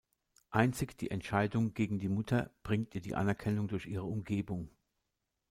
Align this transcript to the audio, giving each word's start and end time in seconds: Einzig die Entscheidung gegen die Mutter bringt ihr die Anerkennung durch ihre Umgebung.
Einzig 0.49 0.97
die 0.97 1.11
Entscheidung 1.11 1.75
gegen 1.75 1.99
die 1.99 2.09
Mutter 2.09 2.49
bringt 2.63 2.95
ihr 2.95 3.01
die 3.01 3.13
Anerkennung 3.13 3.67
durch 3.67 3.85
ihre 3.85 4.05
Umgebung. 4.05 4.71